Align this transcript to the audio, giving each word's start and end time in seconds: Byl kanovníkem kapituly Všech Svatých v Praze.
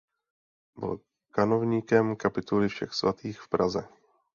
Byl 0.77 0.99
kanovníkem 1.31 2.15
kapituly 2.15 2.67
Všech 2.69 2.93
Svatých 2.93 3.41
v 3.41 3.47
Praze. 3.49 3.87